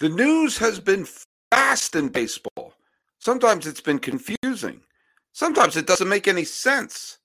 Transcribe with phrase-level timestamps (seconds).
[0.00, 1.08] The news has been
[1.50, 2.72] fast in baseball.
[3.18, 4.80] Sometimes it's been confusing.
[5.32, 7.18] Sometimes it doesn't make any sense.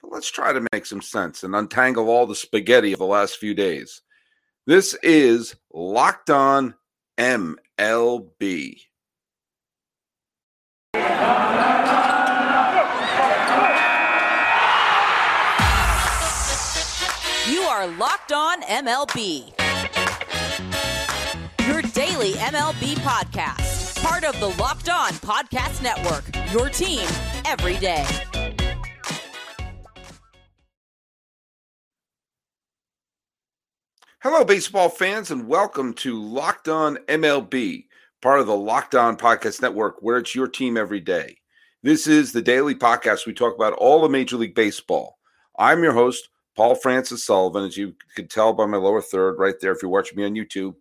[0.00, 3.36] But let's try to make some sense and untangle all the spaghetti of the last
[3.36, 4.00] few days.
[4.66, 6.74] This is Locked On
[7.18, 8.80] MLB.
[17.46, 19.63] You are Locked On MLB.
[22.14, 24.00] Daily MLB podcast.
[24.00, 26.24] Part of the Locked On Podcast Network.
[26.52, 27.04] Your team
[27.44, 28.06] every day.
[34.20, 37.86] Hello, baseball fans, and welcome to Locked On MLB,
[38.22, 41.38] part of the Locked On Podcast Network, where it's your team every day.
[41.82, 43.26] This is the daily podcast.
[43.26, 45.18] We talk about all of Major League Baseball.
[45.58, 47.64] I'm your host, Paul Francis Sullivan.
[47.64, 50.34] As you can tell by my lower third right there, if you're watching me on
[50.34, 50.74] YouTube,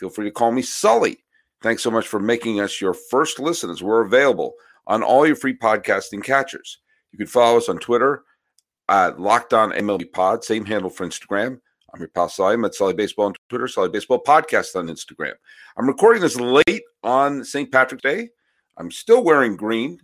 [0.00, 1.22] feel free to call me Sully.
[1.62, 3.82] Thanks so much for making us your first listeners.
[3.82, 4.54] We're available
[4.86, 6.78] on all your free podcasting catchers.
[7.12, 8.24] You can follow us on Twitter
[8.88, 11.60] at Locked On MLB Pod, same handle for Instagram.
[11.92, 12.54] I'm your pal Sully.
[12.54, 15.34] I'm at Sully Baseball on Twitter, Sully Baseball Podcast on Instagram.
[15.76, 17.70] I'm recording this late on St.
[17.70, 18.30] Patrick's Day.
[18.78, 20.00] I'm still wearing green.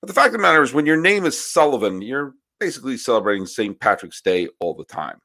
[0.00, 3.46] But the fact of the matter is, when your name is Sullivan, you're basically celebrating
[3.46, 3.78] St.
[3.80, 5.18] Patrick's Day all the time.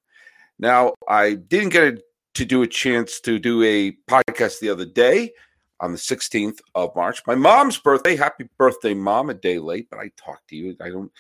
[0.58, 2.02] Now, I didn't get
[2.36, 5.31] to do a chance to do a podcast the other day
[5.80, 7.22] on the 16th of March.
[7.27, 8.16] My mom's birthday.
[8.16, 9.30] Happy birthday, mom.
[9.30, 10.75] A day late, but I talked to you.
[10.81, 11.11] I don't,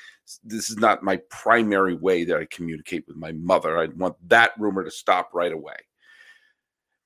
[0.43, 3.77] this is not my primary way that I communicate with my mother.
[3.77, 5.75] I want that rumor to stop right away.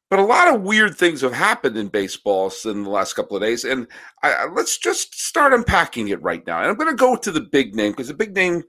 [0.09, 3.44] But a lot of weird things have happened in baseball in the last couple of
[3.44, 3.63] days.
[3.63, 3.88] And
[4.23, 6.59] I, let's just start unpacking it right now.
[6.59, 8.63] And I'm going to go to the big name because the big name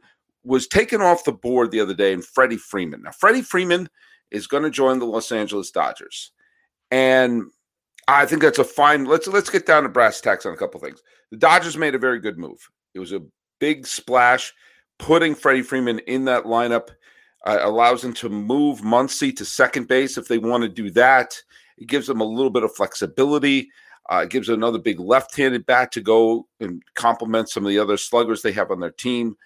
[0.44, 3.02] was taken off the board the other day and Freddie Freeman.
[3.02, 3.88] Now, Freddie Freeman
[4.30, 6.32] is going to join the Los Angeles Dodgers.
[6.90, 7.44] And
[8.08, 9.04] I think that's a fine.
[9.04, 11.02] Let's let's get down to brass tacks on a couple things.
[11.30, 12.70] The Dodgers made a very good move.
[12.94, 13.22] It was a
[13.60, 14.52] big splash,
[14.98, 16.88] putting Freddie Freeman in that lineup
[17.44, 21.40] uh, allows them to move Muncy to second base if they want to do that.
[21.78, 23.70] It gives them a little bit of flexibility.
[24.10, 27.96] Uh, it gives another big left-handed bat to go and complement some of the other
[27.96, 29.36] sluggers they have on their team.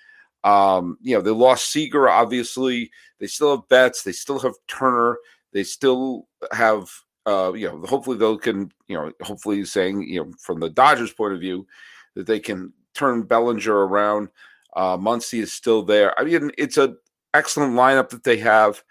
[0.45, 2.91] Um, you know, they lost Seager, obviously.
[3.19, 4.03] They still have Betts.
[4.03, 5.19] They still have Turner.
[5.53, 6.89] They still have
[7.27, 11.13] uh, you know, hopefully they'll can, you know, hopefully saying, you know, from the Dodgers'
[11.13, 11.67] point of view,
[12.15, 14.29] that they can turn Bellinger around.
[14.75, 16.19] Uh, Muncy is still there.
[16.19, 16.97] I mean, it's an
[17.33, 18.83] excellent lineup that they have.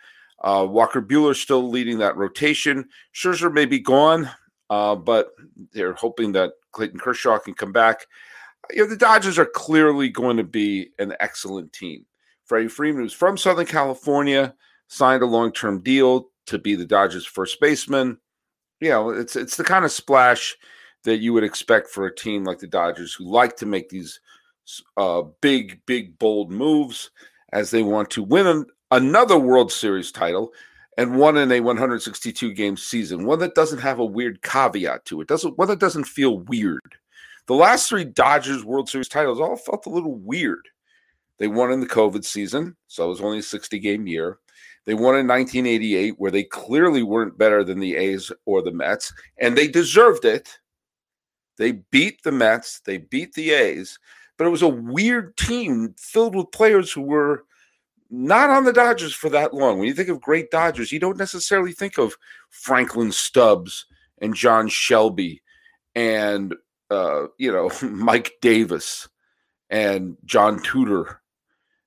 [0.41, 2.89] Uh, Walker Buehler still leading that rotation.
[3.13, 4.29] Scherzer may be gone,
[4.69, 5.31] uh, but
[5.71, 8.07] they're hoping that Clayton Kershaw can come back.
[8.71, 12.05] You know, the Dodgers are clearly going to be an excellent team.
[12.45, 14.53] Freddie Freeman, who's from Southern California,
[14.87, 18.17] signed a long-term deal to be the Dodgers' first baseman
[18.83, 20.57] you know, it's it's the kind of splash
[21.05, 24.19] that you would expect for a team like the Dodgers who like to make these
[24.97, 27.09] uh, big, big, bold moves
[27.53, 30.51] as they want to win an, another World Series title
[30.97, 33.25] and one in a 162 game season.
[33.25, 35.29] One that doesn't have a weird caveat to it.
[35.29, 36.97] Doesn't one that doesn't feel weird.
[37.47, 40.67] The last three Dodgers World Series titles all felt a little weird.
[41.39, 44.39] They won in the COVID season, so it was only a 60 game year.
[44.85, 49.13] They won in 1988, where they clearly weren't better than the A's or the Mets,
[49.39, 50.57] and they deserved it.
[51.57, 53.99] They beat the Mets, they beat the A's,
[54.37, 57.45] but it was a weird team filled with players who were
[58.09, 59.79] not on the Dodgers for that long.
[59.79, 62.15] When you think of great Dodgers, you don't necessarily think of
[62.49, 63.85] Franklin Stubbs
[64.21, 65.41] and John Shelby
[65.95, 66.55] and
[66.89, 69.07] uh, you know Mike Davis
[69.69, 71.21] and John Tudor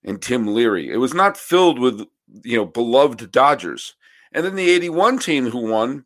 [0.05, 0.91] and Tim Leary.
[0.91, 2.07] It was not filled with
[2.43, 3.95] you know, beloved Dodgers.
[4.33, 6.05] And then the 81 team who won,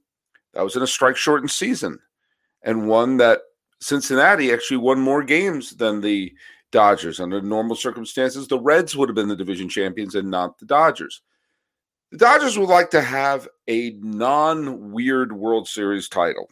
[0.54, 1.98] that was in a strike shortened season
[2.62, 3.40] and one that
[3.80, 6.32] Cincinnati actually won more games than the
[6.70, 7.20] Dodgers.
[7.20, 11.22] Under normal circumstances, the Reds would have been the division champions and not the Dodgers.
[12.12, 16.50] The Dodgers would like to have a non weird World Series title.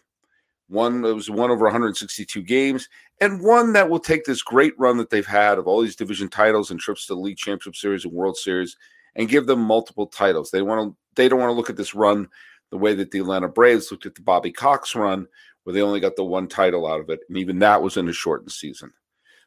[0.69, 2.89] One that was one over 162 games,
[3.21, 6.29] and one that will take this great run that they've had of all these division
[6.29, 8.77] titles and trips to the League Championship Series and World Series
[9.17, 10.51] and give them multiple titles.
[10.51, 12.29] They want to they don't want to look at this run
[12.71, 15.27] the way that the Atlanta Braves looked at the Bobby Cox run,
[15.65, 18.09] where they only got the one title out of it, and even that was in
[18.09, 18.93] a shortened season.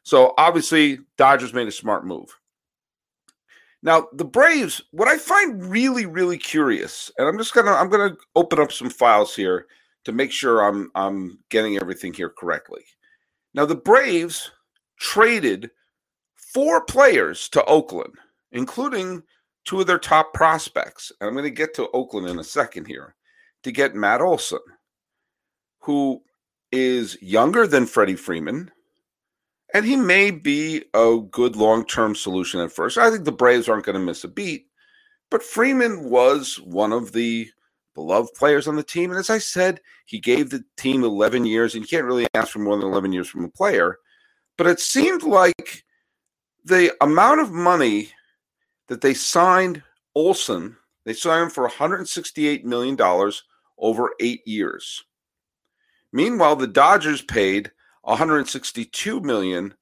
[0.02, 2.36] So obviously, Dodgers made a smart move.
[3.84, 8.16] Now, the Braves, what I find really, really curious, and I'm just gonna I'm gonna
[8.34, 9.66] open up some files here
[10.04, 12.84] to make sure I'm I'm getting everything here correctly.
[13.54, 14.50] Now, the Braves
[14.98, 15.70] traded
[16.34, 18.14] four players to Oakland,
[18.52, 19.22] including
[19.64, 21.12] two of their top prospects.
[21.20, 23.14] And I'm going to get to Oakland in a second here
[23.62, 24.58] to get Matt Olson,
[25.80, 26.22] who
[26.70, 28.70] is younger than Freddie Freeman,
[29.74, 32.98] and he may be a good long term solution at first.
[32.98, 34.66] I think the Braves aren't going to miss a beat,
[35.30, 37.48] but Freeman was one of the
[37.94, 39.10] beloved players on the team.
[39.10, 42.52] And as I said, he gave the team 11 years, and you can't really ask
[42.52, 43.98] for more than 11 years from a player.
[44.56, 45.84] But it seemed like
[46.64, 48.10] the amount of money
[48.88, 49.82] that they signed
[50.14, 52.96] Olson, they signed him for $168 million
[53.78, 55.04] over eight years.
[56.12, 57.70] Meanwhile, the Dodgers paid
[58.02, 59.74] 162 million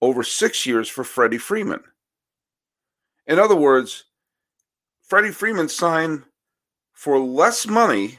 [0.00, 1.82] over six years for Freddie Freeman.
[3.26, 4.04] In other words,
[5.02, 6.24] Freddie Freeman signed
[6.94, 8.18] for less money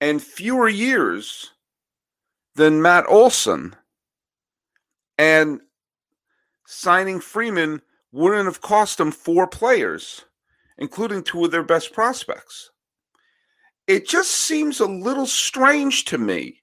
[0.00, 1.52] and fewer years
[2.56, 3.74] than Matt Olson.
[5.16, 5.60] And
[6.66, 7.80] signing Freeman
[8.12, 10.24] wouldn't have cost them four players,
[10.76, 12.70] including two of their best prospects.
[13.86, 16.60] It just seems a little strange to me.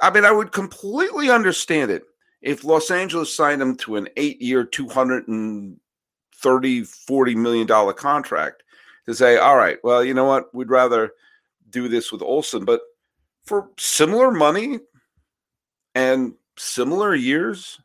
[0.00, 2.02] I mean, I would completely understand it
[2.40, 8.61] if Los Angeles signed him to an eight year, 230, 40 million dollar contract
[9.06, 10.54] to say, all right, well, you know what?
[10.54, 11.12] We'd rather
[11.68, 12.80] do this with Olson, but
[13.44, 14.78] for similar money
[15.94, 17.80] and similar years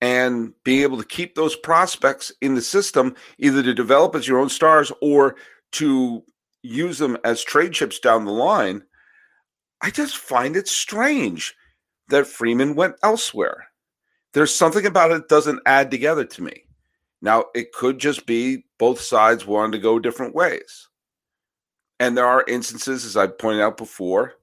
[0.00, 4.38] and being able to keep those prospects in the system, either to develop as your
[4.38, 5.36] own stars or
[5.72, 6.22] to
[6.62, 8.82] use them as trade chips down the line,
[9.80, 11.54] I just find it strange
[12.08, 13.68] that Freeman went elsewhere.
[14.34, 16.64] There's something about it doesn't add together to me.
[17.20, 20.88] Now, it could just be both sides wanted to go different ways.
[22.00, 24.34] And there are instances, as I pointed out before,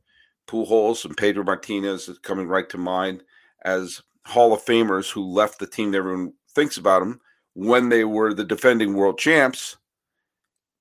[0.48, 3.24] Pujols and Pedro Martinez is coming right to mind
[3.64, 7.22] as Hall of Famers who left the team that everyone thinks about them
[7.54, 9.78] when they were the defending world champs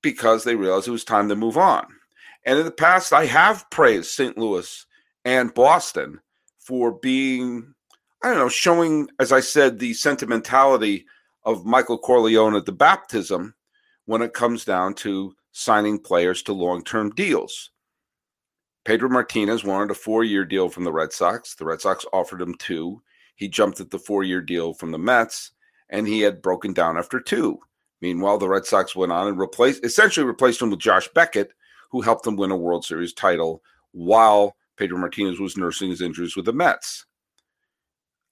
[0.01, 1.87] because they realized it was time to move on.
[2.45, 4.37] And in the past, I have praised St.
[4.37, 4.85] Louis
[5.23, 6.19] and Boston
[6.59, 7.73] for being,
[8.21, 11.05] I don't know, showing, as I said, the sentimentality
[11.45, 13.53] of Michael Corleone at the baptism
[14.05, 17.71] when it comes down to signing players to long term deals.
[18.83, 21.55] Pedro Martinez wanted a four year deal from the Red Sox.
[21.55, 23.01] The Red Sox offered him two.
[23.35, 25.51] He jumped at the four year deal from the Mets,
[25.89, 27.59] and he had broken down after two.
[28.01, 31.53] Meanwhile, the Red Sox went on and replaced essentially replaced him with Josh Beckett,
[31.89, 36.35] who helped them win a World Series title while Pedro Martinez was nursing his injuries
[36.35, 37.05] with the Mets.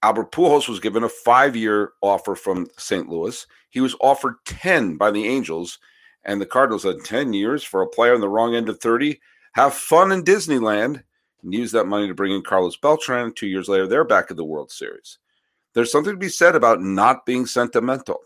[0.04, 3.08] Albert Pujols was given a five-year offer from St.
[3.08, 3.46] Louis.
[3.70, 5.78] He was offered 10 by the Angels,
[6.24, 9.18] and the Cardinals had 10 years for a player on the wrong end of 30.
[9.54, 11.02] Have fun in Disneyland
[11.42, 13.32] and use that money to bring in Carlos Beltran.
[13.32, 15.16] Two years later, they're back in the World Series.
[15.72, 18.20] There's something to be said about not being sentimental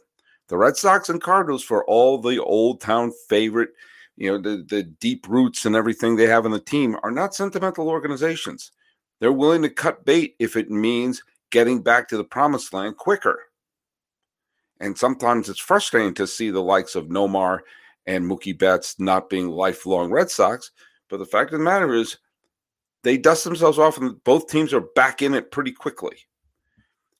[0.49, 3.71] the Red Sox and Cardinals for all the old town favorite,
[4.17, 7.35] you know, the, the deep roots and everything they have in the team are not
[7.35, 8.73] sentimental organizations.
[9.21, 13.41] They're willing to cut bait if it means getting back to the promised land quicker.
[14.81, 17.61] And sometimes it's frustrating to see the likes of Nomar
[18.07, 20.71] and Mookie Betts not being lifelong Red Sox.
[21.09, 22.19] But the fact of the matter is,
[23.03, 26.17] they dust themselves off, and both teams are back in it pretty quickly.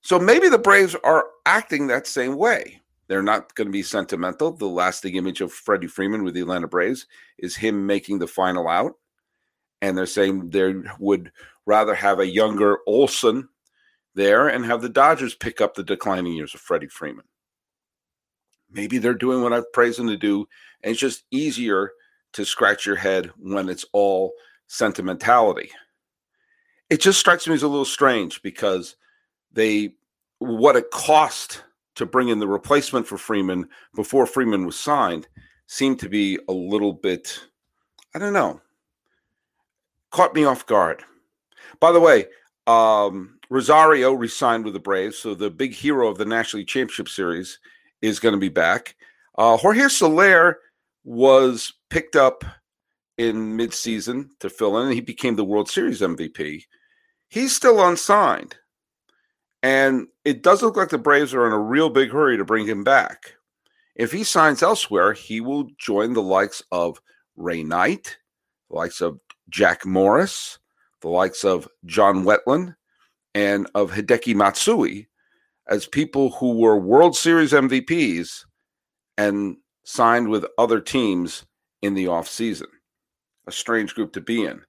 [0.01, 2.81] So maybe the Braves are acting that same way.
[3.07, 4.51] They're not going to be sentimental.
[4.51, 7.07] The lasting image of Freddie Freeman with the Atlanta Braves
[7.39, 8.93] is him making the final out.
[9.81, 11.31] And they're saying they would
[11.65, 13.49] rather have a younger Olson
[14.19, 17.25] there and have the Dodgers pick up the declining years of Freddie Freeman.
[18.69, 20.47] Maybe they're doing what I've praised them to do.
[20.83, 21.91] And it's just easier
[22.33, 24.33] to scratch your head when it's all
[24.67, 25.71] sentimentality.
[26.89, 28.97] It just strikes me as a little strange because
[29.53, 29.93] they,
[30.39, 31.63] what it cost
[31.95, 35.27] to bring in the replacement for Freeman before Freeman was signed
[35.67, 37.39] seemed to be a little bit,
[38.13, 38.59] I don't know,
[40.11, 41.03] caught me off guard.
[41.79, 42.25] By the way,
[42.67, 47.09] um, Rosario resigned with the Braves, so the big hero of the National League Championship
[47.09, 47.59] Series
[48.01, 48.95] is going to be back.
[49.37, 50.59] Uh, Jorge Soler
[51.03, 52.43] was picked up
[53.17, 56.63] in midseason to fill in, and he became the World Series MVP.
[57.29, 58.55] He's still unsigned.
[59.61, 62.65] And it does look like the Braves are in a real big hurry to bring
[62.65, 63.33] him back.
[63.95, 67.01] If he signs elsewhere, he will join the likes of
[67.35, 68.17] Ray Knight,
[68.69, 70.59] the likes of Jack Morris,
[71.01, 72.75] the likes of John Wetteland,
[73.35, 75.07] and of Hideki Matsui
[75.67, 78.45] as people who were World Series MVPs
[79.17, 81.45] and signed with other teams
[81.81, 82.67] in the offseason.
[83.47, 84.61] A strange group to be in.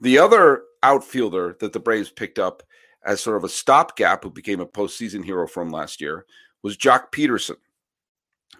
[0.00, 2.62] The other outfielder that the Braves picked up
[3.04, 6.26] as sort of a stopgap who became a postseason hero from last year
[6.62, 7.56] was Joc Pederson.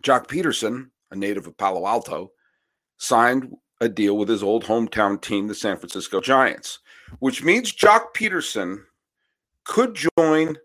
[0.02, 2.30] Joc Pederson, a native of Palo Alto,
[2.98, 6.78] signed a deal with his old hometown team, the San Francisco Giants.
[7.20, 8.82] which means Joc Pederson
[9.66, 10.56] could join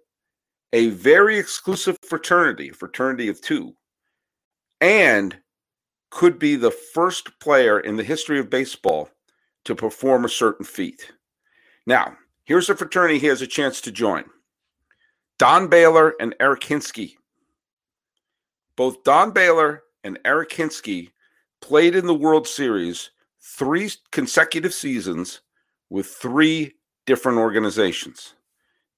[0.74, 3.76] a very exclusive fraternity, a fraternity of two,
[4.80, 5.38] and
[6.12, 9.10] could be the first player in the history of baseball
[9.66, 11.12] to perform a certain feat.
[11.86, 14.24] Now, here's a fraternity he has a chance to join
[15.40, 17.16] Don Baylor and Eric Hinske.
[18.76, 21.12] Both Don Baylor and Eric Hinske
[21.60, 25.42] played in the World Series three consecutive seasons
[25.90, 28.36] with three different organizations.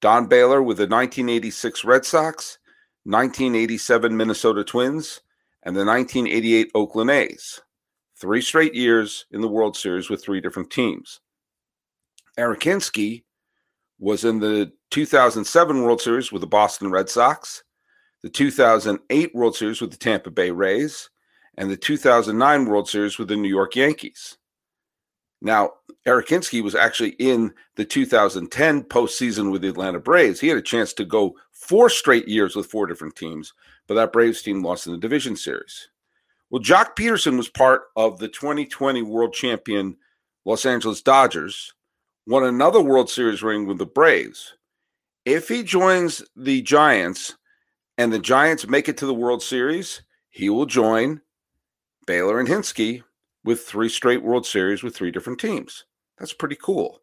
[0.03, 2.57] Don Baylor with the 1986 Red Sox,
[3.05, 5.21] 1987 Minnesota Twins,
[5.63, 7.61] and the 1988 Oakland A's.
[8.19, 11.21] Three straight years in the World Series with three different teams.
[12.37, 12.67] Eric
[13.97, 17.63] was in the 2007 World Series with the Boston Red Sox,
[18.23, 21.09] the 2008 World Series with the Tampa Bay Rays,
[21.57, 24.37] and the 2009 World Series with the New York Yankees.
[25.43, 25.73] Now,
[26.05, 30.39] Eric Hinske was actually in the 2010 postseason with the Atlanta Braves.
[30.39, 33.53] He had a chance to go four straight years with four different teams,
[33.85, 35.89] but that Braves team lost in the division series.
[36.49, 39.97] Well, Joc Pederson was part of the 2020 world champion
[40.45, 41.73] Los Angeles Dodgers,
[42.25, 44.53] won another World Series ring with the Braves.
[45.25, 47.35] If he joins the Giants
[47.97, 51.21] and the Giants make it to the World Series, he will join
[52.05, 53.03] Baylor and Hinske
[53.43, 55.85] with three straight World Series with three different teams.
[56.17, 57.01] That's pretty cool.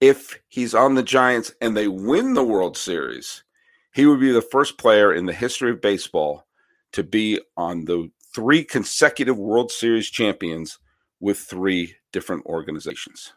[0.00, 3.44] If he's on the Giants and they win the World Series,
[3.92, 6.46] he would be the first player in the history of baseball
[6.92, 10.78] to be on the three consecutive World Series champions
[11.20, 13.32] with three different organizations.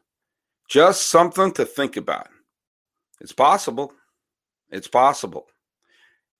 [0.69, 2.29] Just something to think about.
[3.19, 3.93] It's possible.
[4.71, 5.47] It's possible.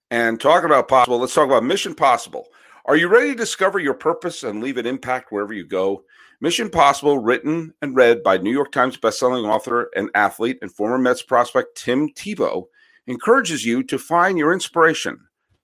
[0.10, 2.48] And talking about possible, let's talk about Mission Possible.
[2.86, 6.04] Are you ready to discover your purpose and leave an impact wherever you go?
[6.42, 10.98] Mission Possible, written and read by New York Times bestselling author and athlete and former
[10.98, 12.66] Mets prospect Tim Tebow,
[13.08, 15.18] encourages you to find your inspiration,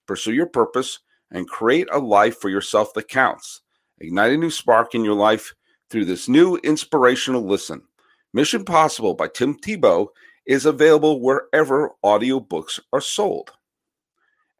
[0.08, 1.00] pursue your purpose,
[1.30, 3.64] and create a life for yourself that counts.
[4.00, 5.54] Ignite a new spark in your life
[5.90, 7.82] through this new inspirational listen.
[8.34, 10.08] Mission Possible by Tim Tebow
[10.46, 13.52] is available wherever audiobooks are sold.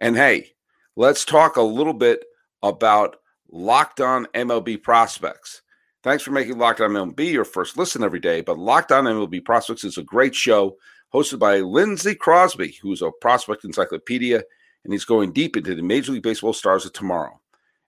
[0.02, 0.52] And hey,
[0.98, 2.26] let's talk a little bit
[2.64, 3.18] about
[3.52, 5.62] Locked On MLB prospects.
[6.04, 8.42] Thanks for making Locked On MLB your first listen every day.
[8.42, 10.78] But Locked On MLB prospects is a great show
[11.14, 14.44] hosted by Lindsey Crosby, who's a prospect encyclopedia,
[14.84, 17.40] and he's going deep into the Major League Baseball stars of tomorrow.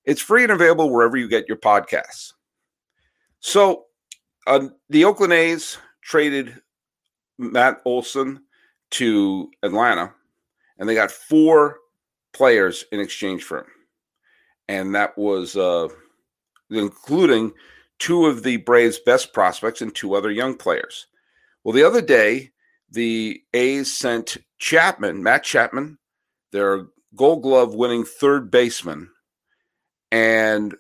[0.04, 2.34] It's free and available wherever you get your podcasts.
[3.40, 3.86] So,
[4.48, 6.60] uh, the Oakland A's traded
[7.38, 8.42] Matt Olson
[8.92, 10.14] to Atlanta,
[10.80, 11.78] and they got four
[12.34, 13.68] players in exchange for him
[14.68, 15.88] and that was uh,
[16.70, 17.54] including
[18.00, 21.08] two of the Braves' best prospects and two other young players.
[21.64, 22.52] Well, the other day,
[22.90, 25.98] the A's sent Chapman, Matt Chapman,
[26.52, 29.10] their Gold Glove winning third baseman,
[30.12, 30.76] and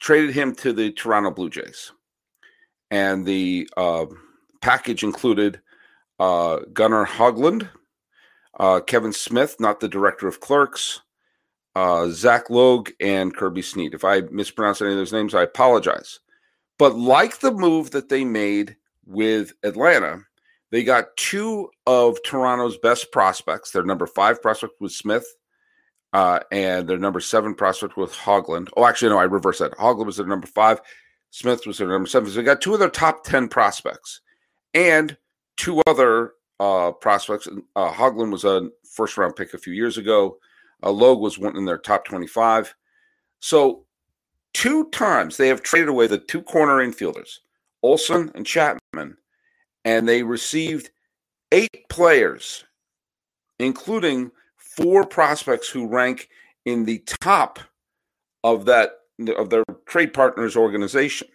[0.00, 1.92] traded him to the Toronto Blue Jays.
[2.90, 4.06] And the uh,
[4.60, 5.60] package included
[6.18, 7.68] uh, Gunnar Hoglund,
[8.58, 11.00] uh, Kevin Smith, not the director of clerks,
[11.74, 13.94] uh, Zach Logue and Kirby Snead.
[13.94, 16.20] If I mispronounce any of those names, I apologize.
[16.78, 18.76] But like the move that they made
[19.06, 20.20] with Atlanta,
[20.70, 23.70] they got two of Toronto's best prospects.
[23.70, 25.26] Their number five prospect was Smith,
[26.12, 28.68] uh, and their number seven prospect was Hoglund.
[28.76, 29.72] Oh, actually, no, I reversed that.
[29.72, 30.80] Hoglund was their number five.
[31.30, 32.28] Smith was their number seven.
[32.28, 34.20] So they got two of their top 10 prospects
[34.72, 35.16] and
[35.56, 37.48] two other uh, prospects.
[37.74, 40.38] Uh, Hoglund was a first round pick a few years ago.
[40.82, 42.74] Uh, Logue was one in their top 25.
[43.40, 43.84] So,
[44.52, 47.38] two times they have traded away the two corner infielders,
[47.82, 49.16] Olson and Chapman,
[49.84, 50.90] and they received
[51.52, 52.64] eight players,
[53.58, 56.28] including four prospects who rank
[56.64, 57.58] in the top
[58.42, 58.92] of that
[59.36, 61.28] of their trade partners organization.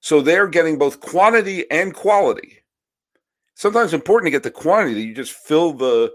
[0.00, 2.58] So they're getting both quantity and quality.
[3.54, 4.94] Sometimes important to get the quantity.
[4.94, 6.12] That you just fill the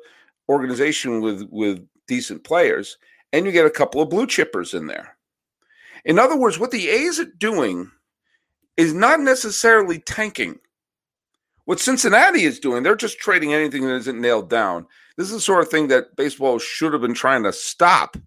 [0.50, 2.98] organization with with decent players,
[3.32, 5.16] and you get a couple of blue chippers in there.
[6.04, 7.92] In other words, what the A's are doing
[8.76, 10.60] is not necessarily tanking.
[11.66, 14.88] What Cincinnati is doing, they're just trading anything that isn't nailed down.
[15.18, 18.18] This is the sort of thing that baseball should have been trying to stop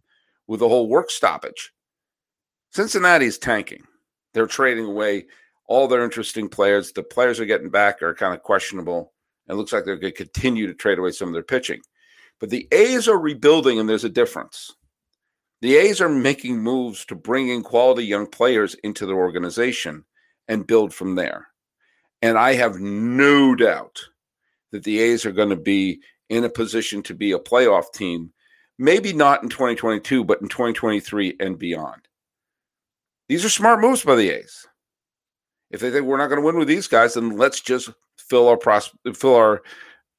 [0.46, 1.72] with the whole work stoppage.
[2.70, 3.82] Cincinnati is tanking.
[4.32, 5.26] They're trading away
[5.66, 6.92] all their interesting players.
[6.92, 9.12] The players are getting back are kind of questionable.
[9.48, 11.80] And it looks like they're going to continue to trade away some of their pitching.
[12.42, 14.74] But the A's are rebuilding, and there's a difference.
[15.60, 20.04] The A's are making moves to bring in quality young players into their organization
[20.48, 21.46] and build from there.
[22.20, 24.00] And I have no doubt
[24.72, 28.32] that the A's are going to be in a position to be a playoff team,
[28.76, 32.08] maybe not in 2022, but in 2023 and beyond.
[33.28, 34.66] These are smart moves by the A's.
[35.70, 38.48] If they think we're not going to win with these guys, then let's just fill
[38.48, 39.62] our pros- fill our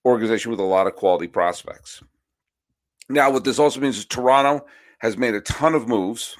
[0.05, 2.01] organization with a lot of quality prospects.
[3.09, 4.65] Now, what this also means is Toronto
[4.99, 6.37] has made a ton of moves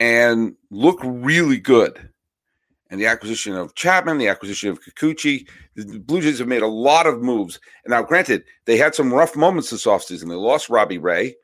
[0.00, 2.10] and look really good.
[2.90, 6.66] And the acquisition of Chapman, the acquisition of Kikuchi, the Blue Jays have made a
[6.66, 7.60] lot of moves.
[7.84, 10.28] And now, granted, they had some rough moments this offseason.
[10.28, 11.36] They lost Robbie Ray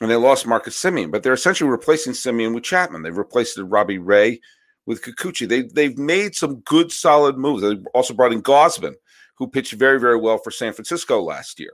[0.00, 3.02] and they lost Marcus Semien, but they're essentially replacing Semien with Chapman.
[3.02, 4.40] They've replaced Robbie Ray
[4.86, 5.46] with Kikuchi.
[5.46, 7.62] They, they've made some good, solid moves.
[7.62, 8.94] They also brought in Gausman,
[9.36, 11.72] who pitched very, very well for San Francisco last year.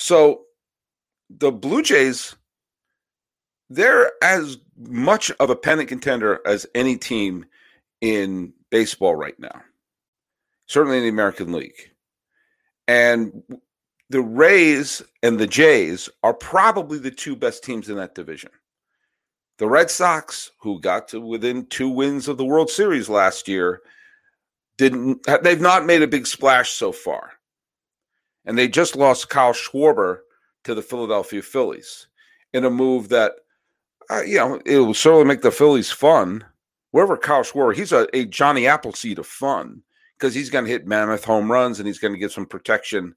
[0.00, 0.44] So
[1.28, 2.34] the Blue Jays
[3.68, 7.44] they're as much of a pennant contender as any team
[8.00, 9.62] in baseball right now,
[10.66, 11.92] certainly in the American League.
[12.88, 13.44] And
[14.08, 18.50] the Rays and the Jays are probably the two best teams in that division.
[19.58, 23.82] The Red Sox, who got to within two wins of the World Series last year,
[24.78, 27.32] didn't they've not made a big splash so far.
[28.44, 30.20] And they just lost Kyle Schwarber
[30.64, 32.08] to the Philadelphia Phillies
[32.52, 33.32] in a move that
[34.10, 36.44] uh, you know, it will certainly make the Phillies fun.
[36.90, 39.82] Wherever Kyle Schwarber, he's a, a Johnny Appleseed of fun
[40.18, 43.14] because he's going to hit mammoth home runs and he's going to give some protection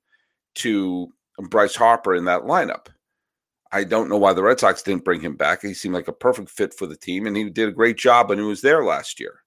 [0.55, 1.11] to
[1.49, 2.87] Bryce Harper in that lineup.
[3.71, 5.63] I don't know why the Red Sox didn't bring him back.
[5.63, 8.29] He seemed like a perfect fit for the team, and he did a great job
[8.29, 9.39] when he was there last year.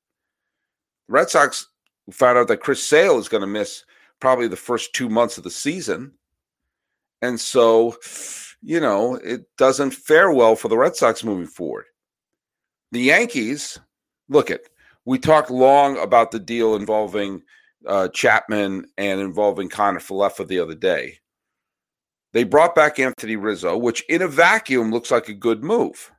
[1.06, 1.68] Red Sox
[2.11, 3.85] found out that Chris Sale is going to miss
[4.21, 6.13] probably the first two months of the season.
[7.23, 7.97] And so
[8.63, 11.85] you know, it doesn't fare well for the Red Sox moving forward.
[12.91, 13.79] The Yankees,
[14.29, 14.63] look at,
[15.05, 17.43] we talked long about the deal involving
[17.87, 21.19] uh, Chapman and involving Kiner Falefa the other day.
[22.33, 26.11] They brought back Anthony Rizzo, which in a vacuum looks like a good move.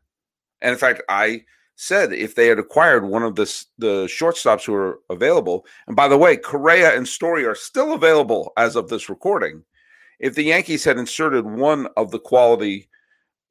[0.62, 1.44] And in fact, I
[1.78, 3.46] said if they had acquired one of the,
[3.78, 8.52] the shortstops who are available, and by the way, Correa and Story are still available
[8.58, 9.63] as of this recording–
[10.20, 12.90] if the Yankees had inserted one of the quality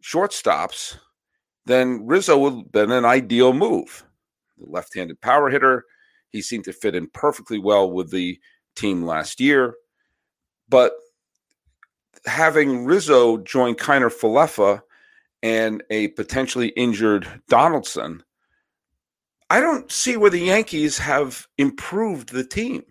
[0.03, 0.97] shortstops,
[1.65, 4.05] then Rizzo would have been an ideal move.
[4.59, 5.85] The left handed power hitter,
[6.31, 8.39] he seemed to fit in perfectly well with the
[8.75, 9.75] team last year.
[10.69, 10.93] But
[12.25, 14.81] having Rizzo join Kiner Falefa
[15.47, 18.21] and a potentially injured Donaldson,
[19.49, 22.83] I don't see where the Yankees have improved the team.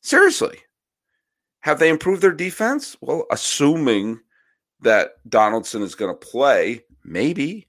[0.00, 0.58] Seriously.
[1.60, 2.96] Have they improved their defense?
[3.00, 4.18] Well, assuming
[4.80, 7.68] that Donaldson is going to play, maybe.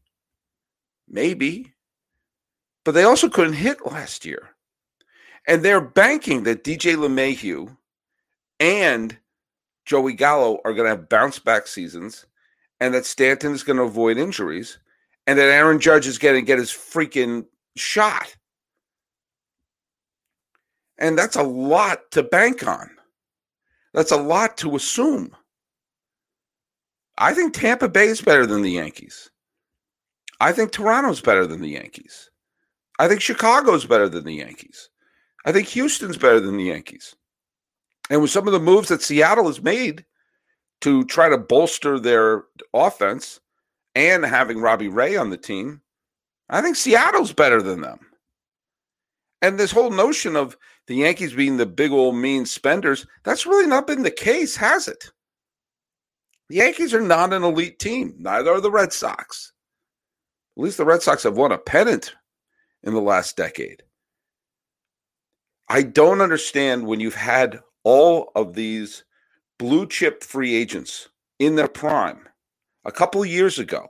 [1.08, 1.76] Maybe.
[2.84, 4.50] But they also couldn't hit last year.
[5.48, 7.78] And they're banking that DJ LeMahieu
[8.60, 9.16] and
[9.86, 12.26] Joey Gallo are going to have bounce back seasons
[12.84, 14.78] and that Stanton is going to avoid injuries
[15.26, 17.46] and that Aaron Judge is going to get his freaking
[17.78, 18.36] shot.
[20.98, 22.90] And that's a lot to bank on.
[23.94, 25.34] That's a lot to assume.
[27.18, 29.32] I think Tampa Bay is better than the Yankees.
[30.42, 32.30] I think Toronto's better than the Yankees.
[33.00, 34.90] I think Chicago's better than the Yankees.
[35.46, 37.16] I think Houston's better than the Yankees.
[38.10, 40.04] And with some of the moves that Seattle has made
[40.84, 42.44] to try to bolster their
[42.74, 43.40] offense
[43.96, 45.82] and having Robbie Ray on the team,
[46.50, 48.00] I think Seattle's better than them.
[49.42, 53.66] And this whole notion of the Yankees being the big old mean spenders, that's really
[53.66, 55.10] not been the case, has it?
[56.50, 58.16] The Yankees are not an elite team.
[58.18, 59.54] Neither are the Red Sox.
[60.58, 62.14] At least the Red Sox have won a pennant
[62.84, 63.84] in the last decade.
[65.70, 69.06] I don't understand when you've had all of these
[69.58, 72.28] blue chip free agents in their prime.
[72.86, 73.88] A couple of years ago,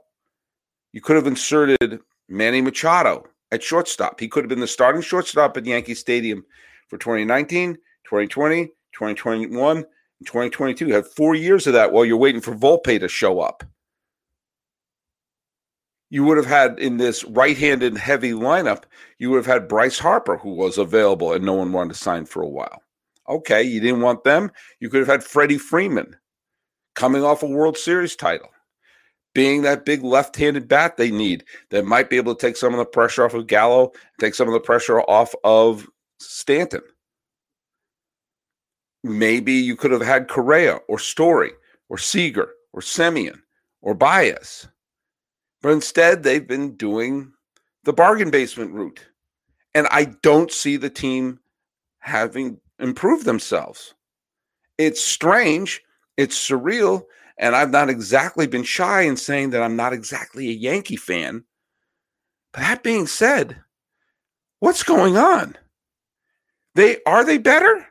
[0.92, 4.20] you could have inserted Manny Machado at shortstop.
[4.20, 6.44] He could have been the starting shortstop at Yankee Stadium
[6.88, 9.86] for 2019, 2020, 2021, and
[10.26, 10.86] 2022.
[10.86, 13.64] You had four years of that while you're waiting for Volpe to show up.
[16.10, 18.84] You would have had in this right handed heavy lineup,
[19.18, 22.24] you would have had Bryce Harper, who was available and no one wanted to sign
[22.26, 22.83] for a while.
[23.28, 24.50] Okay, you didn't want them.
[24.80, 26.16] You could have had Freddie Freeman
[26.94, 28.50] coming off a World Series title
[29.34, 32.78] being that big left-handed bat they need that might be able to take some of
[32.78, 35.86] the pressure off of Gallo, take some of the pressure off of
[36.20, 36.82] Stanton.
[39.02, 41.50] Maybe you could have had Correa or Story
[41.88, 43.40] or Seager or Semien
[43.82, 44.68] or Baez.
[45.60, 47.32] But instead, they've been doing
[47.82, 49.04] the bargain basement route.
[49.74, 51.40] And I don't see the team
[51.98, 53.94] having improved themselves.
[54.78, 55.82] It's strange,
[56.16, 57.04] it's surreal,
[57.38, 61.44] and I've not exactly been shy in saying that I'm not exactly a Yankee fan.
[62.52, 63.60] But that being said,
[64.60, 65.56] what's going on?
[66.74, 67.86] They are they better?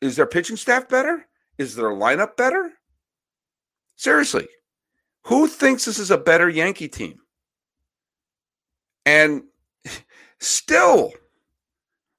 [0.00, 1.26] Is their pitching staff better?
[1.56, 2.72] Is their lineup better?
[3.96, 4.46] Seriously,
[5.24, 7.18] who thinks this is a better Yankee team?
[9.04, 9.42] And
[10.40, 11.12] still,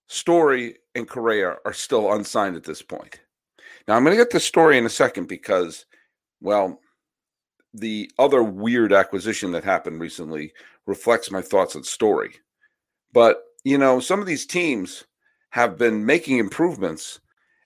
[0.08, 3.20] Story and Correa are still unsigned at this point.
[3.88, 5.86] Now, I'm going to get the story in a second because,
[6.42, 6.80] well,
[7.74, 10.54] the other weird acquisition that happened recently
[10.86, 12.36] reflects my thoughts on Story.
[13.14, 15.06] But, you know, some of these teams
[15.52, 17.20] have been making improvements,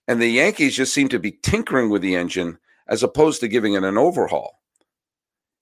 [0.08, 2.58] and the Yankees just seem to be tinkering with the engine
[2.88, 4.60] as opposed to giving it an overhaul.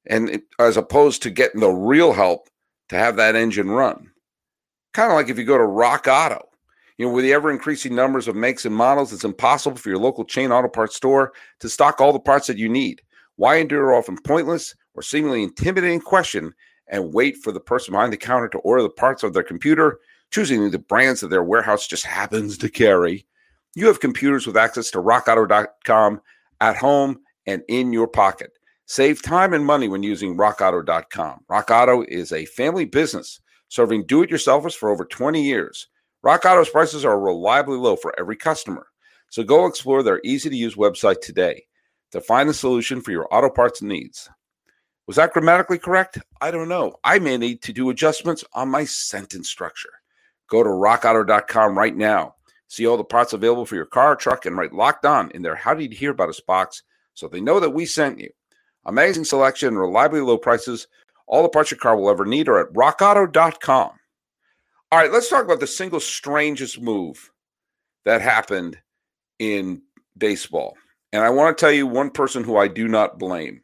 [0.07, 2.49] And it, as opposed to getting the real help
[2.89, 4.11] to have that engine run.
[4.93, 6.50] Kind of like if you go to Rock Auto.
[7.01, 9.97] You know, with the ever increasing numbers of makes and models, it's impossible for your
[9.97, 13.01] local chain auto parts store to stock all the parts that you need.
[13.37, 16.53] Why endure often pointless or seemingly intimidating question
[16.85, 19.97] and wait for the person behind the counter to order the parts of their computer,
[20.29, 23.25] choosing the brands that their warehouse just happens to carry?
[23.73, 26.21] You have computers with access to rockauto.com
[26.59, 28.51] at home and in your pocket.
[28.85, 31.45] Save time and money when using rockauto.com.
[31.49, 35.87] Rockauto is a family business serving do it yourselfers for over 20 years.
[36.23, 38.87] Rock Auto's prices are reliably low for every customer.
[39.29, 41.65] So go explore their easy to use website today
[42.11, 44.29] to find the solution for your auto parts needs.
[45.07, 46.19] Was that grammatically correct?
[46.39, 46.93] I don't know.
[47.03, 49.89] I may need to do adjustments on my sentence structure.
[50.47, 52.35] Go to rockauto.com right now.
[52.67, 55.41] See all the parts available for your car or truck and write locked on in
[55.41, 58.29] their How Did You Hear About Us box so they know that we sent you.
[58.85, 60.87] Amazing selection, reliably low prices.
[61.25, 63.91] All the parts your car will ever need are at rockauto.com.
[64.91, 67.31] All right, let's talk about the single strangest move
[68.03, 68.77] that happened
[69.39, 69.81] in
[70.17, 70.75] baseball.
[71.13, 73.61] And I want to tell you one person who I do not blame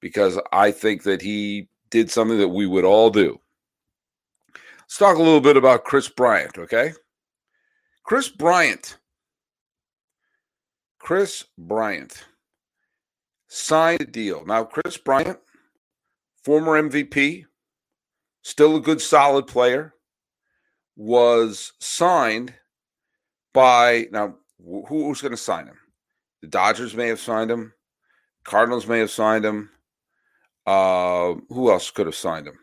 [0.00, 3.38] because I think that he did something that we would all do.
[4.80, 6.92] Let's talk a little bit about Kris Bryant, okay?
[8.02, 8.96] Kris Bryant.
[10.98, 12.24] Kris Bryant
[13.48, 14.44] signed a deal.
[14.46, 15.38] Now, Kris Bryant,
[16.42, 17.44] former MVP,
[18.42, 19.94] still a good, solid player,
[20.96, 22.54] was signed
[23.52, 24.36] by now.
[24.64, 25.78] Who, who's going to sign him?
[26.40, 27.72] The Dodgers may have signed him.
[28.44, 29.70] Cardinals may have signed him.
[30.66, 32.58] Uh, who else could have signed him?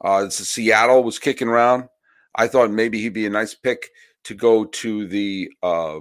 [0.00, 1.88] Uh, Seattle was kicking around.
[2.36, 3.90] I thought maybe he'd be a nice pick
[4.24, 5.98] to go to the uh,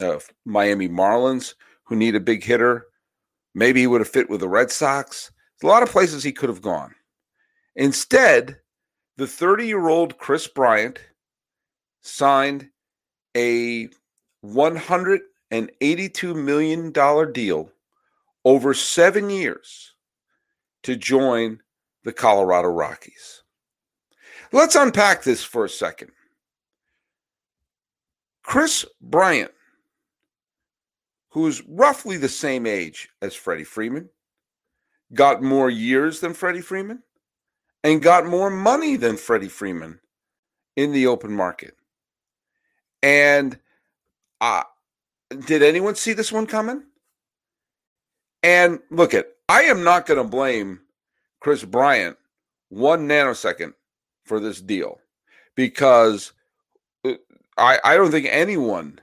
[0.00, 2.86] uh, Miami Marlins, who need a big hitter.
[3.54, 5.30] Maybe he would have fit with the Red Sox.
[5.60, 6.94] There's a lot of places he could have gone.
[7.76, 8.58] Instead,
[9.16, 10.98] the 30 year old Kris Bryant
[12.00, 12.68] signed
[13.36, 13.88] a
[14.44, 15.22] $182
[16.34, 16.92] million
[17.32, 17.70] deal
[18.44, 19.94] over seven years
[20.82, 21.60] to join
[22.04, 23.42] the Colorado Rockies.
[24.50, 26.10] Let's unpack this for a second.
[28.42, 29.52] Kris Bryant
[31.32, 34.08] who's roughly the same age as Freddie Freeman,
[35.14, 37.02] got more years than Freddie Freeman,
[37.84, 40.00] and got more money than Freddie Freeman
[40.76, 41.76] in the open market.
[43.02, 43.58] And
[44.40, 44.62] uh,
[45.46, 46.84] did anyone see this one coming?
[48.42, 50.80] And look at, I am not going to blame
[51.40, 52.16] Kris Bryant
[52.68, 53.74] one nanosecond
[54.24, 54.98] for this deal
[55.54, 56.32] because
[57.04, 57.14] uh,
[57.58, 59.00] I, I don't think anyone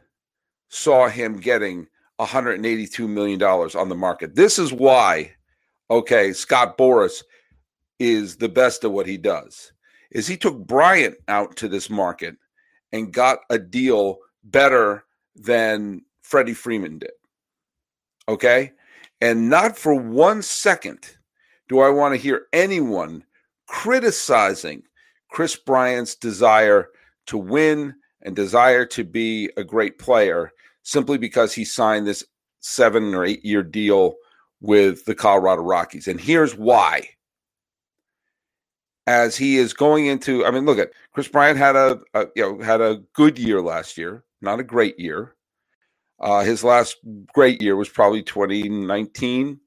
[0.70, 1.88] saw him getting
[2.18, 4.36] 182 million dollars on the market.
[4.36, 5.34] This is why,
[5.90, 7.24] okay, Scott Boras
[8.00, 9.74] is the best of what he does.
[10.12, 12.36] Is he took Bryant out to this market
[12.92, 17.12] and got a deal better than Freddie Freeman did.
[18.28, 18.72] Okay?
[19.22, 21.16] And not for one second
[21.68, 23.24] do I want to hear anyone
[23.68, 24.84] criticizing
[25.30, 26.90] Kris Bryant's desire
[27.28, 32.24] to win and desire to be a great player simply because he signed this
[32.60, 34.16] seven or eight year deal
[34.62, 36.08] with the Colorado Rockies.
[36.08, 37.08] And here's why.
[39.10, 42.44] As he is going into, I mean, look at Kris Bryant had a, a you
[42.44, 45.36] know had a good year last year, not a great year.
[46.20, 46.98] Uh, his last
[47.34, 49.60] great year was probably 2019.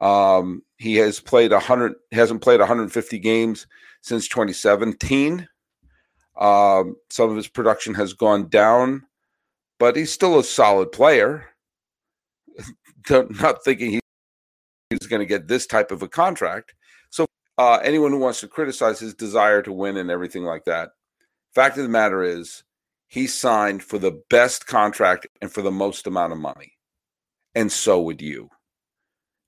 [0.00, 3.66] Um, he has played 100, hasn't played 150 games
[4.02, 5.48] since 2017.
[6.38, 9.02] Um, some of his production has gone down
[9.78, 11.46] but he's still a solid player.
[13.10, 14.00] Not thinking
[14.90, 16.74] he's going to get this type of a contract.
[17.58, 20.90] Uh, anyone who wants to criticize his desire to win and everything like that,
[21.54, 22.62] Fact of the matter is,
[23.08, 26.72] he signed for the best contract and for the most amount of money.
[27.54, 28.50] And so would you.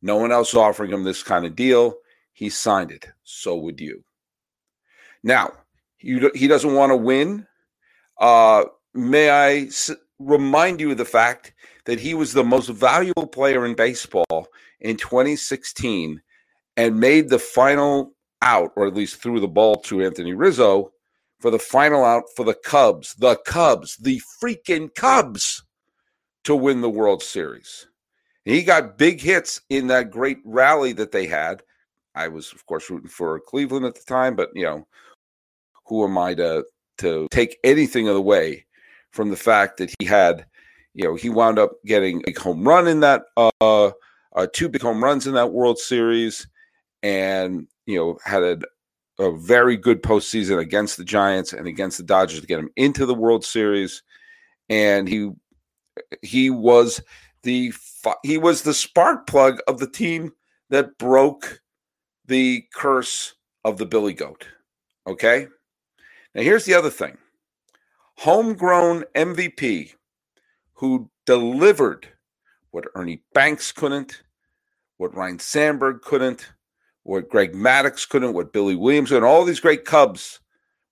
[0.02, 1.94] No one else offering him this kind of deal.
[2.32, 3.06] He signed it.
[3.22, 4.02] So would you.
[5.22, 5.52] Now,
[5.98, 7.46] he, he doesn't want to win.
[8.18, 11.52] Uh, may I s- remind you of the fact
[11.84, 14.48] that he was the most valuable player in baseball
[14.80, 16.22] in 2016
[16.80, 20.92] and made the final out, or at least threw the ball to Anthony Rizzo
[21.38, 25.62] for the final out for the Cubs, the Cubs, the freaking Cubs
[26.44, 27.86] to win the World Series.
[28.46, 31.62] he got big hits in that great rally that they had.
[32.14, 34.86] I was, of course, rooting for Cleveland at the time, but you know,
[35.84, 36.64] who am I to
[36.98, 38.64] to take anything away
[39.10, 40.46] from the fact that he had,
[40.94, 44.80] you know, he wound up getting a home run in that, uh, uh two big
[44.80, 46.46] home runs in that World Series,
[47.02, 48.58] and you know had a
[49.20, 53.04] a very good postseason against the Giants and against the Dodgers to get him into
[53.04, 54.02] the World Series,
[54.68, 55.30] and he
[56.22, 57.00] he was
[57.42, 57.72] the
[58.22, 60.32] he was the spark plug of the team
[60.70, 61.60] that broke
[62.26, 63.34] the curse
[63.64, 64.46] of the Billy Goat.
[65.06, 65.48] Okay,
[66.34, 67.18] now here's the other thing:
[68.16, 69.92] homegrown MVP
[70.74, 72.08] who delivered
[72.70, 74.22] what Ernie Banks couldn't,
[74.96, 76.52] what Ryne Sandberg couldn't
[77.10, 80.38] what Greg Maddux couldn't, what Billy Williams and all these great Cubs,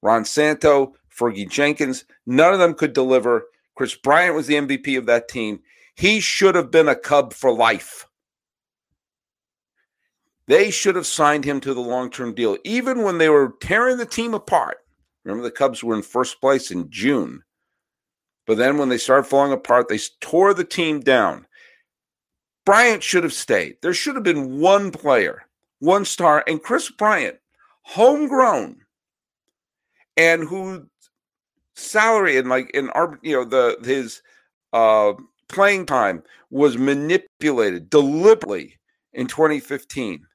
[0.02, 3.44] Ron Santo, Fergie Jenkins, none of them could deliver.
[3.76, 5.60] Kris Bryant was the MVP of that team.
[5.94, 8.04] He should have been a Cub for life.
[10.48, 13.98] They should have signed him to the long term deal, even when they were tearing
[13.98, 14.78] the team apart.
[15.22, 17.44] Remember, the Cubs were in first place in June.
[18.44, 21.46] But then when they started falling apart, they tore the team down.
[22.66, 23.76] Bryant should have stayed.
[23.82, 25.47] There should have been one player
[25.80, 27.36] one star, and Kris Bryant,
[27.82, 28.76] homegrown,
[30.16, 30.86] and who
[31.74, 34.20] salary and like in our you know the his
[34.72, 35.12] uh
[35.48, 38.76] playing time was manipulated deliberately
[39.12, 40.26] in 2015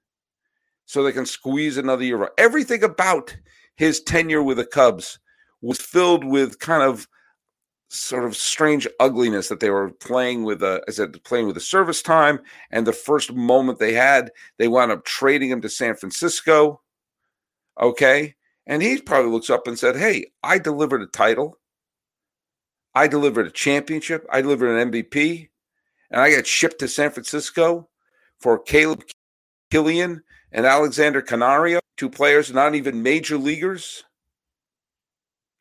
[0.85, 2.29] so they can squeeze another year.
[2.37, 3.35] Everything about
[3.75, 5.19] his tenure with the Cubs
[5.61, 7.07] was filled with kind of
[7.93, 11.61] sort of strange ugliness that they were playing with a, as said, playing with the
[11.61, 12.39] service time.
[12.71, 16.81] And the first moment they had, they wound up trading him to San Francisco.
[17.79, 18.35] Okay.
[18.65, 21.57] And he probably looks up and said, Hey, I delivered a title.
[22.95, 24.25] I delivered a championship.
[24.31, 25.49] I delivered an MVP.
[26.11, 27.89] And I got shipped to San Francisco
[28.39, 29.03] for Caleb
[29.71, 34.03] Killian and Alexander Canario, two players not even major leaguers.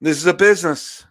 [0.01, 1.07] This is a business.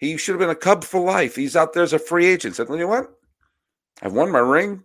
[0.00, 1.36] He should have been a Cub for life.
[1.36, 2.56] He's out there as a free agent.
[2.56, 3.12] Said, you know what?
[4.02, 4.82] I've won my ring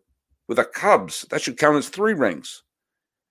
[0.49, 1.25] with the Cubs.
[1.29, 2.63] That should count as three rings.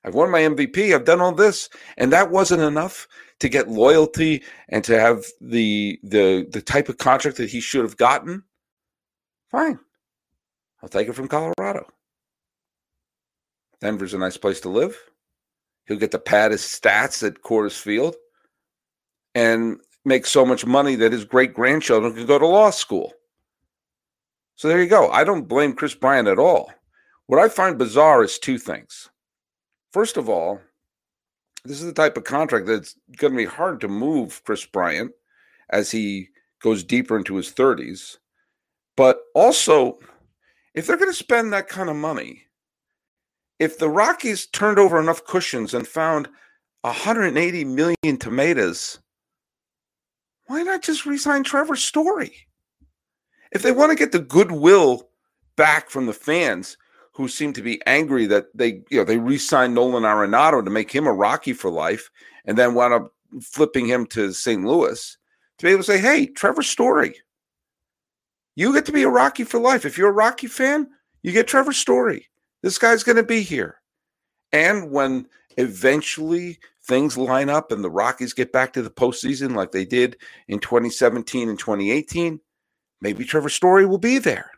[0.03, 0.95] I've won my MVP.
[0.95, 1.69] I've done all this,
[1.99, 3.07] and that wasn't enough
[3.41, 7.83] to get loyalty and to have the the the type of contract that he should
[7.83, 8.45] have gotten.
[9.51, 9.79] Fine,
[10.83, 11.87] I'll take it from Colorado.
[13.81, 14.99] Denver's a nice place to live.
[15.87, 18.15] He'll get to pad his stats at Coors Field,
[19.35, 23.13] and make so much money that his great grandchildren could go to law school.
[24.57, 25.11] So there you go.
[25.11, 26.71] I don't blame Kris Bryant at all.
[27.27, 29.09] What I find bizarre is two things.
[29.93, 30.61] First of all,
[31.65, 35.13] this is the type of contract that's going to be hard to move Kris Bryant
[35.71, 36.29] as he
[36.61, 38.19] goes deeper into his 30s.
[38.97, 39.99] But also,
[40.75, 42.43] if they're going to spend that kind of money,
[43.59, 46.29] if the Rockies turned over enough cushions and found
[46.83, 48.99] 180 million tomatoes
[50.47, 52.35] why not just resign Trevor Story?
[53.53, 55.09] If they want to get the goodwill
[55.57, 56.77] back from the fans
[57.13, 60.91] who seem to be angry that they, you know, they re-signed Nolan Arenado to make
[60.91, 62.11] him a Rocky for life
[62.45, 64.65] and then wound up flipping him to St.
[64.65, 65.17] Louis,
[65.59, 67.15] to be able to say, hey, Trevor Story,
[68.57, 69.85] you get to be a Rocky for life.
[69.85, 70.89] If you're a Rocky fan,
[71.23, 72.29] you get Trevor Story.
[72.63, 73.81] This guy's going to be here.
[74.53, 75.27] And when
[75.57, 80.17] eventually things line up and the Rockies get back to the postseason like they did
[80.49, 82.41] in 2017 and 2018,
[83.01, 84.51] maybe Trevor Story will be there.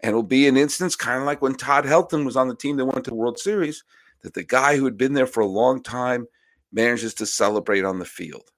[0.00, 2.76] And it'll be an instance kind of like when Todd Helton was on the team
[2.76, 3.84] that went to the World Series,
[4.22, 6.26] that the guy who had been there for a long time
[6.72, 8.50] manages to celebrate on the field.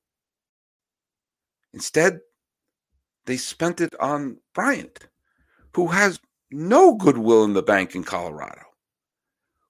[1.73, 2.21] Instead,
[3.27, 5.09] they spent it on Bryant,
[5.75, 8.63] who has no goodwill in the bank in Colorado,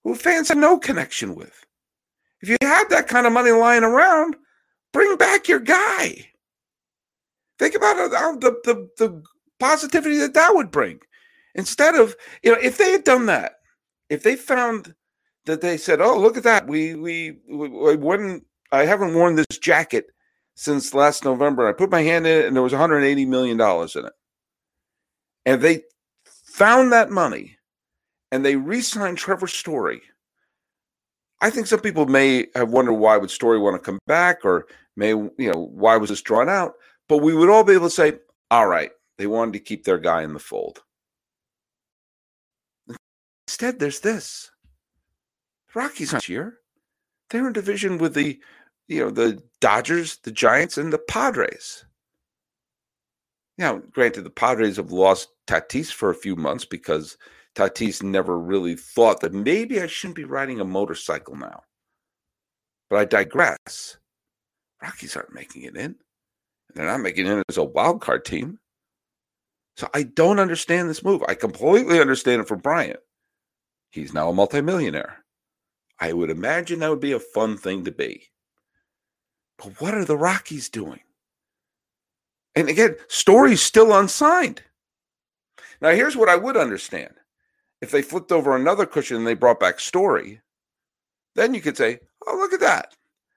[0.04, 1.63] who fans have no connection with.
[2.44, 4.37] If you have that kind of money lying around,
[4.92, 6.28] bring back your guy.
[7.59, 9.22] Think about the, the, the
[9.59, 11.00] positivity that that would bring.
[11.54, 13.52] Instead of, you know, if they had done that,
[14.11, 14.94] if they found
[15.46, 19.37] that they said, "Oh, look at that, we we, we, we wouldn't, I haven't worn
[19.37, 20.09] this jacket
[20.54, 21.66] since last November.
[21.66, 24.12] I put my hand in it and there was 180 million dollars in it.
[25.46, 25.85] And they
[26.26, 27.57] found that money
[28.30, 30.02] and they re-signed Trevor Story.
[31.40, 34.66] I think some people may have wondered why would Story want to come back or
[34.97, 36.75] may you know why was this drawn out,
[37.09, 38.14] but we would all be able to say,
[38.51, 40.83] all right, they wanted to keep their guy in the fold.
[43.47, 44.51] Instead, there's this.
[45.75, 46.59] Rockies aren't here.
[47.31, 48.40] They're in division with the,
[48.88, 51.85] you know, the Dodgers, the Giants, and the Padres.
[53.59, 57.16] Now, granted, the Padres have lost Tatis for a few months because
[57.54, 61.62] Tatis never really thought that maybe I shouldn't be riding a motorcycle now.
[62.90, 63.98] But I digress.
[64.82, 65.96] Rockies aren't making it in.
[66.74, 68.58] They're not making it in as a wild card team.
[69.76, 71.22] So I don't understand this move.
[71.26, 73.00] I completely understand it for Bryant.
[73.90, 75.24] He's now a multimillionaire.
[76.00, 78.30] I would imagine that would be a fun thing to be.
[79.58, 81.00] But what are the Rockies doing?
[82.56, 84.62] And again, Story's still unsigned.
[85.80, 87.14] Now, here's what I would understand.
[87.85, 90.40] If they flipped over another cushion and they brought back Story,
[91.35, 92.97] then you could say, oh, look at that.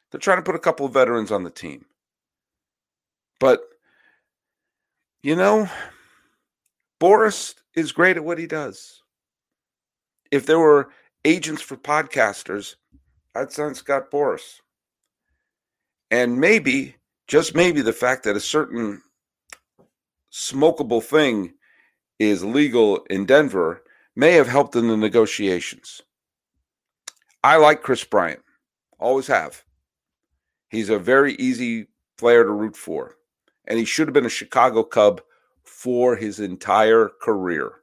[0.10, 1.84] They're trying to put a couple of veterans on the team.
[3.42, 3.60] But,
[5.22, 5.70] you know,
[6.98, 9.04] Boras is great at what he does.
[10.32, 10.92] If there were
[11.26, 12.76] agents for podcasters,
[13.36, 14.62] I'd sign Scott Boras.
[16.10, 16.96] And maybe,
[17.28, 19.02] just maybe, the fact that a certain
[20.32, 21.54] smokable thing
[22.18, 23.84] is legal in Denver
[24.17, 26.01] may have helped in the negotiations.
[27.43, 28.41] I like Kris Bryant,
[28.99, 29.63] always have.
[30.69, 31.86] He's a very easy
[32.17, 33.15] player to root for,
[33.67, 35.21] and he should have been a Chicago Cub
[35.63, 37.73] for his entire career.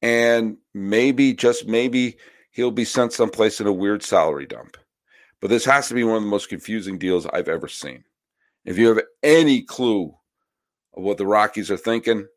[0.00, 2.16] And maybe, just maybe,
[2.52, 4.76] he'll be sent someplace in a weird salary dump.
[5.40, 8.04] But this has to be one of the most confusing deals I've ever seen.
[8.64, 10.14] If you have any clue
[10.94, 12.28] of what the Rockies are thinking,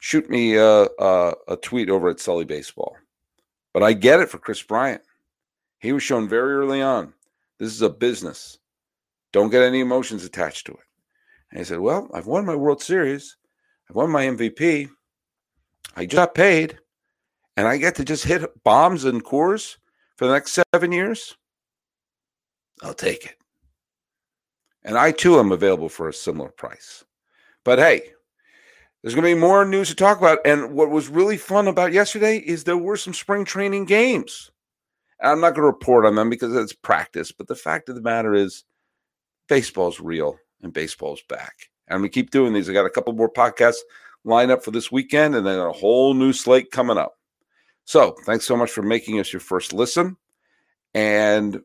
[0.00, 2.96] shoot me a, a, a tweet over at Sully Baseball.
[3.72, 5.02] But I get it for Kris Bryant.
[5.78, 7.14] He was shown very early on
[7.60, 8.58] this is a business.
[9.32, 10.78] Don't get any emotions attached to it.
[11.50, 13.36] And he said, Well, I've won my World Series.
[13.88, 14.88] I've won my MVP.
[15.94, 16.78] I just got paid.
[17.56, 19.76] And I get to just hit bombs and Coors
[20.16, 21.36] for the next seven years.
[22.82, 23.36] I'll take it.
[24.82, 27.04] And I too am available for a similar price.
[27.62, 28.12] But hey,
[29.02, 30.38] there's going to be more news to talk about.
[30.44, 34.50] And what was really fun about yesterday is there were some spring training games.
[35.22, 38.00] I'm not going to report on them because it's practice, but the fact of the
[38.00, 38.64] matter is,
[39.48, 41.70] baseball's real and baseball's back.
[41.88, 42.70] And we keep doing these.
[42.70, 43.80] I got a couple more podcasts
[44.24, 47.18] lined up for this weekend, and then a whole new slate coming up.
[47.84, 50.16] So, thanks so much for making us your first listen.
[50.94, 51.60] And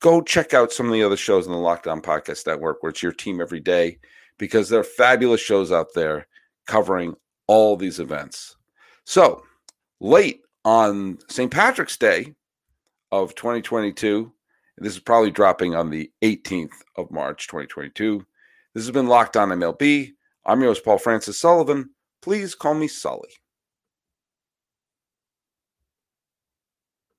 [0.00, 2.90] go check out some of the other shows in the Locked On Podcast Network, where
[2.90, 3.98] it's your team every day,
[4.36, 6.26] because there are fabulous shows out there
[6.66, 7.14] covering
[7.46, 8.56] all these events.
[9.04, 9.42] So,
[10.00, 11.50] late on St.
[11.50, 12.34] Patrick's Day,
[13.12, 14.32] of 2022.
[14.78, 18.24] This is probably dropping on the 18th of March, 2022.
[18.74, 20.12] This has been Locked On MLB.
[20.44, 21.90] I'm your host, Paul Francis Sullivan.
[22.20, 23.30] Please call me Sully.